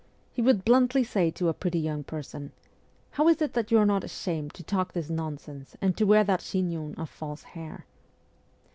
He 0.31 0.41
would 0.41 0.65
bluntly 0.65 1.03
say 1.03 1.29
to 1.29 1.47
a 1.47 1.53
pretty 1.53 1.77
young 1.79 2.03
person:' 2.03 2.53
How 3.11 3.27
is 3.27 3.39
it 3.39 3.53
that 3.53 3.69
you 3.69 3.77
are 3.77 3.85
not 3.85 4.03
ashamed 4.03 4.51
to 4.55 4.63
talk 4.63 4.93
this 4.93 5.11
nonsense 5.11 5.75
and 5.79 5.95
to 5.95 6.05
wear 6.07 6.23
that 6.23 6.39
chignon 6.41 6.95
of 6.95 7.07
false 7.07 7.43
hair 7.43 7.85